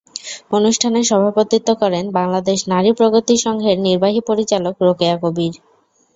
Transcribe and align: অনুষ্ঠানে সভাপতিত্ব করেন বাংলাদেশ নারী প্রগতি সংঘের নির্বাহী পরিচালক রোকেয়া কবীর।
অনুষ্ঠানে 0.51 0.99
সভাপতিত্ব 1.03 1.69
করেন 1.81 2.05
বাংলাদেশ 2.11 2.59
নারী 2.67 2.91
প্রগতি 2.93 3.35
সংঘের 3.45 3.77
নির্বাহী 3.87 4.19
পরিচালক 4.29 4.75
রোকেয়া 4.81 5.15
কবীর। 5.23 5.53